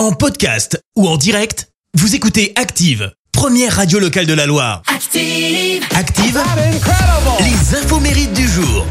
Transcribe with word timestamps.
En 0.00 0.12
podcast 0.12 0.82
ou 0.96 1.06
en 1.06 1.18
direct, 1.18 1.68
vous 1.92 2.14
écoutez 2.14 2.54
Active, 2.56 3.12
première 3.32 3.76
radio 3.76 3.98
locale 3.98 4.24
de 4.24 4.32
la 4.32 4.46
Loire. 4.46 4.80
Active. 4.86 5.84
Active, 5.94 6.40
les 7.40 7.76
infos 7.76 8.00
mérites 8.00 8.32
du 8.32 8.48
jour. 8.48 8.86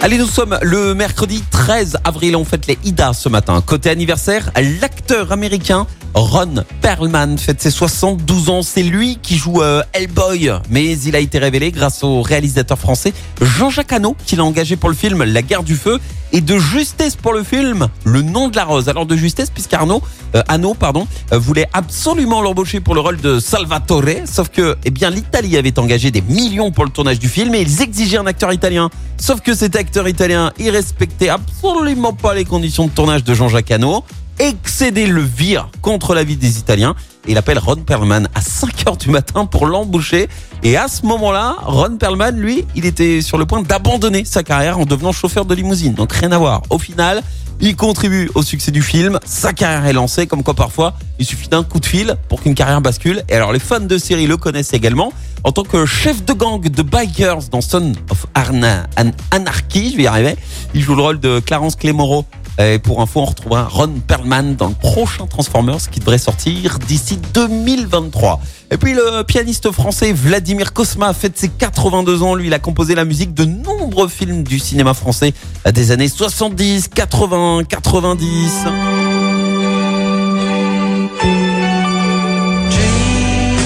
Allez, 0.00 0.16
nous 0.16 0.26
sommes 0.26 0.58
le 0.62 0.94
mercredi 0.94 1.44
13 1.50 1.98
avril. 2.04 2.36
On 2.36 2.46
fête 2.46 2.68
les 2.68 2.78
Ida 2.84 3.12
ce 3.12 3.28
matin. 3.28 3.60
Côté 3.60 3.90
anniversaire, 3.90 4.50
l'acteur 4.80 5.30
américain 5.30 5.86
Ron 6.16 6.64
Perlman 6.80 7.36
fête 7.36 7.60
ses 7.60 7.70
72 7.70 8.48
ans. 8.48 8.62
C'est 8.62 8.82
lui 8.82 9.18
qui 9.20 9.36
joue 9.36 9.60
euh, 9.60 9.82
Hellboy. 9.92 10.50
Mais 10.70 10.98
il 10.98 11.14
a 11.14 11.18
été 11.18 11.38
révélé 11.38 11.70
grâce 11.70 12.02
au 12.02 12.22
réalisateur 12.22 12.78
français 12.78 13.12
Jean-Jacques 13.42 13.92
Hano, 13.92 14.16
qui 14.24 14.34
l'a 14.34 14.44
engagé 14.44 14.76
pour 14.76 14.88
le 14.88 14.94
film 14.94 15.22
La 15.24 15.42
guerre 15.42 15.62
du 15.62 15.76
feu. 15.76 16.00
Et 16.32 16.40
de 16.40 16.58
justesse 16.58 17.16
pour 17.16 17.34
le 17.34 17.42
film 17.42 17.88
Le 18.04 18.22
nom 18.22 18.48
de 18.48 18.56
la 18.56 18.64
rose. 18.64 18.88
Alors 18.88 19.04
de 19.04 19.14
justesse, 19.14 19.50
puisqu'Arnaud, 19.50 20.02
euh, 20.34 20.42
pardon, 20.78 21.06
euh, 21.32 21.38
voulait 21.38 21.68
absolument 21.74 22.40
l'embaucher 22.40 22.80
pour 22.80 22.94
le 22.94 23.00
rôle 23.00 23.20
de 23.20 23.38
Salvatore. 23.38 24.24
Sauf 24.24 24.48
que, 24.48 24.74
eh 24.86 24.90
bien, 24.90 25.10
l'Italie 25.10 25.58
avait 25.58 25.78
engagé 25.78 26.10
des 26.10 26.22
millions 26.22 26.72
pour 26.72 26.86
le 26.86 26.90
tournage 26.90 27.18
du 27.18 27.28
film 27.28 27.54
et 27.54 27.60
ils 27.60 27.82
exigeaient 27.82 28.16
un 28.16 28.26
acteur 28.26 28.54
italien. 28.54 28.88
Sauf 29.18 29.42
que 29.42 29.54
cet 29.54 29.76
acteur 29.76 30.08
italien, 30.08 30.50
il 30.58 30.70
respectait 30.70 31.28
absolument 31.28 32.14
pas 32.14 32.34
les 32.34 32.46
conditions 32.46 32.86
de 32.86 32.92
tournage 32.92 33.22
de 33.22 33.34
Jean-Jacques 33.34 33.70
Hano 33.70 34.02
excédé 34.38 35.06
le 35.06 35.22
vire 35.22 35.68
contre 35.82 36.14
la 36.14 36.24
vie 36.24 36.36
des 36.36 36.58
Italiens. 36.58 36.94
Et 37.26 37.32
il 37.32 37.38
appelle 37.38 37.58
Ron 37.58 37.76
Perlman 37.76 38.28
à 38.34 38.40
5 38.40 38.86
heures 38.86 38.96
du 38.96 39.10
matin 39.10 39.46
pour 39.46 39.66
l'embaucher. 39.66 40.28
Et 40.62 40.76
à 40.76 40.88
ce 40.88 41.04
moment-là, 41.06 41.56
Ron 41.62 41.96
Perlman, 41.96 42.36
lui, 42.36 42.64
il 42.74 42.86
était 42.86 43.20
sur 43.20 43.38
le 43.38 43.46
point 43.46 43.62
d'abandonner 43.62 44.24
sa 44.24 44.42
carrière 44.42 44.78
en 44.78 44.84
devenant 44.84 45.12
chauffeur 45.12 45.44
de 45.44 45.54
limousine. 45.54 45.94
Donc 45.94 46.12
rien 46.12 46.32
à 46.32 46.38
voir. 46.38 46.62
Au 46.70 46.78
final, 46.78 47.22
il 47.60 47.74
contribue 47.74 48.30
au 48.34 48.42
succès 48.42 48.70
du 48.70 48.82
film. 48.82 49.18
Sa 49.24 49.52
carrière 49.52 49.86
est 49.86 49.92
lancée, 49.92 50.26
comme 50.26 50.42
quoi 50.42 50.54
parfois, 50.54 50.94
il 51.18 51.24
suffit 51.24 51.48
d'un 51.48 51.62
coup 51.62 51.80
de 51.80 51.86
fil 51.86 52.16
pour 52.28 52.42
qu'une 52.42 52.54
carrière 52.54 52.80
bascule. 52.80 53.22
Et 53.28 53.34
alors, 53.34 53.52
les 53.52 53.58
fans 53.58 53.80
de 53.80 53.98
série 53.98 54.26
le 54.26 54.36
connaissent 54.36 54.74
également. 54.74 55.12
En 55.42 55.52
tant 55.52 55.62
que 55.62 55.86
chef 55.86 56.24
de 56.24 56.32
gang 56.32 56.60
de 56.60 56.82
bikers 56.82 57.48
dans 57.50 57.60
Son 57.60 57.92
of 58.10 58.26
Arna, 58.34 58.86
Anarchy, 59.30 59.92
je 59.92 59.96
vais 59.96 60.02
y 60.02 60.06
arriver, 60.06 60.36
il 60.74 60.82
joue 60.82 60.94
le 60.94 61.02
rôle 61.02 61.20
de 61.20 61.40
Clarence 61.40 61.76
Clémoreau 61.76 62.24
et 62.58 62.78
pour 62.78 63.02
info, 63.02 63.20
on 63.20 63.24
retrouvera 63.26 63.64
Ron 63.64 64.00
Perlman 64.06 64.54
dans 64.56 64.68
le 64.68 64.74
prochain 64.74 65.26
Transformers 65.26 65.90
qui 65.90 66.00
devrait 66.00 66.18
sortir 66.18 66.78
d'ici 66.78 67.18
2023. 67.34 68.40
Et 68.70 68.78
puis 68.78 68.94
le 68.94 69.22
pianiste 69.24 69.70
français 69.72 70.12
Vladimir 70.12 70.72
Kosma 70.72 71.12
fête 71.12 71.36
ses 71.36 71.48
82 71.48 72.22
ans. 72.22 72.34
Lui, 72.34 72.46
il 72.46 72.54
a 72.54 72.58
composé 72.58 72.94
la 72.94 73.04
musique 73.04 73.34
de 73.34 73.44
nombreux 73.44 74.08
films 74.08 74.42
du 74.42 74.58
cinéma 74.58 74.94
français 74.94 75.34
des 75.70 75.90
années 75.90 76.08
70, 76.08 76.88
80, 76.88 77.64
90. 77.68 78.52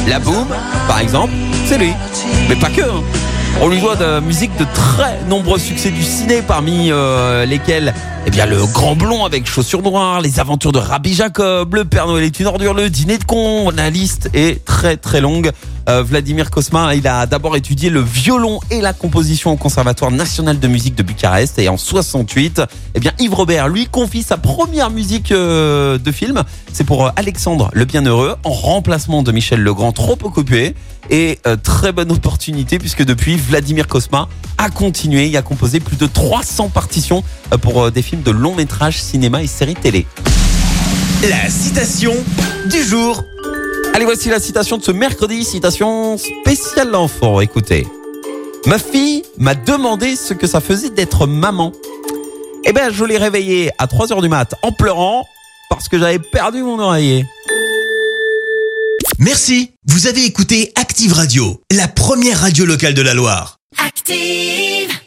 La 0.08 0.18
Boom, 0.18 0.48
par 0.88 0.98
exemple, 0.98 1.32
c'est 1.66 1.78
lui. 1.78 1.92
Mais 2.48 2.56
pas 2.56 2.70
que. 2.70 2.82
Hein. 2.82 3.29
On 3.60 3.68
lui 3.68 3.80
doit 3.80 3.96
de 3.96 4.20
musique 4.20 4.56
de 4.58 4.64
très 4.74 5.18
nombreux 5.28 5.58
succès 5.58 5.90
du 5.90 6.02
ciné, 6.02 6.42
parmi 6.42 6.90
euh, 6.90 7.44
lesquels 7.44 7.92
eh 8.26 8.46
le 8.46 8.64
Grand 8.72 8.96
Blond 8.96 9.24
avec 9.24 9.46
chaussures 9.46 9.82
noires, 9.82 10.20
les 10.20 10.40
aventures 10.40 10.72
de 10.72 10.78
Rabbi 10.78 11.14
Jacob, 11.14 11.74
le 11.74 11.84
Père 11.84 12.06
Noël 12.06 12.24
est 12.24 12.38
une 12.38 12.46
ordure, 12.46 12.74
le 12.74 12.90
dîner 12.90 13.18
de 13.18 13.24
con. 13.24 13.70
La 13.70 13.90
liste 13.90 14.30
est 14.34 14.64
très 14.64 14.96
très 14.96 15.20
longue. 15.20 15.50
Euh, 15.90 16.04
Vladimir 16.04 16.50
Kosma, 16.50 16.94
il 16.94 17.08
a 17.08 17.26
d'abord 17.26 17.56
étudié 17.56 17.90
le 17.90 18.00
violon 18.00 18.60
et 18.70 18.80
la 18.80 18.92
composition 18.92 19.50
au 19.50 19.56
Conservatoire 19.56 20.12
national 20.12 20.60
de 20.60 20.68
musique 20.68 20.94
de 20.94 21.02
Bucarest. 21.02 21.58
Et 21.58 21.68
en 21.68 21.76
68, 21.76 22.62
eh 22.94 23.00
bien, 23.00 23.10
Yves 23.18 23.34
Robert 23.34 23.68
lui 23.68 23.86
confie 23.86 24.22
sa 24.22 24.36
première 24.36 24.90
musique 24.90 25.32
euh, 25.32 25.98
de 25.98 26.12
film. 26.12 26.44
C'est 26.72 26.84
pour 26.84 27.06
euh, 27.06 27.10
Alexandre 27.16 27.70
le 27.72 27.84
Bienheureux, 27.86 28.36
en 28.44 28.50
remplacement 28.50 29.24
de 29.24 29.32
Michel 29.32 29.62
Legrand, 29.62 29.90
trop 29.90 30.18
occupé. 30.22 30.74
Et 31.12 31.40
très 31.64 31.90
bonne 31.90 32.12
opportunité 32.12 32.78
puisque 32.78 33.04
depuis, 33.04 33.34
Vladimir 33.34 33.88
Kosma 33.88 34.28
a 34.58 34.70
continué 34.70 35.28
et 35.28 35.36
a 35.36 35.42
composé 35.42 35.80
plus 35.80 35.96
de 35.96 36.06
300 36.06 36.68
partitions 36.68 37.24
pour 37.62 37.90
des 37.90 38.02
films 38.02 38.22
de 38.22 38.30
long 38.30 38.54
métrage, 38.54 39.02
cinéma 39.02 39.42
et 39.42 39.48
séries 39.48 39.74
télé. 39.74 40.06
La 41.28 41.50
citation 41.50 42.12
du 42.70 42.80
jour. 42.84 43.24
Allez, 43.92 44.04
voici 44.04 44.28
la 44.28 44.38
citation 44.40 44.78
de 44.78 44.82
ce 44.82 44.92
mercredi, 44.92 45.44
citation 45.44 46.16
spéciale 46.16 46.90
l'enfant. 46.90 47.40
Écoutez. 47.40 47.86
Ma 48.66 48.78
fille 48.78 49.24
m'a 49.36 49.54
demandé 49.54 50.16
ce 50.16 50.32
que 50.32 50.46
ça 50.46 50.60
faisait 50.60 50.90
d'être 50.90 51.26
maman. 51.26 51.72
Eh 52.64 52.72
ben, 52.72 52.92
je 52.92 53.04
l'ai 53.04 53.18
réveillée 53.18 53.70
à 53.78 53.86
3 53.86 54.12
heures 54.12 54.22
du 54.22 54.28
mat 54.28 54.54
en 54.62 54.70
pleurant 54.70 55.26
parce 55.68 55.88
que 55.88 55.98
j'avais 55.98 56.18
perdu 56.18 56.62
mon 56.62 56.78
oreiller. 56.78 57.24
Merci. 59.18 59.72
Vous 59.86 60.06
avez 60.06 60.24
écouté 60.24 60.72
Active 60.76 61.12
Radio, 61.12 61.60
la 61.72 61.88
première 61.88 62.40
radio 62.40 62.64
locale 62.64 62.94
de 62.94 63.02
la 63.02 63.14
Loire. 63.14 63.58
Active. 63.84 64.99